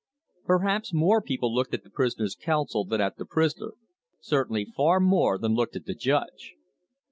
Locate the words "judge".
5.93-6.55